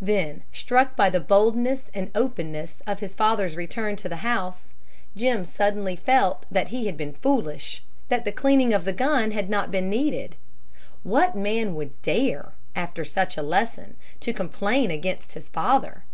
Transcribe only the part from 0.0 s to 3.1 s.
Then, struck by the boldness and openness of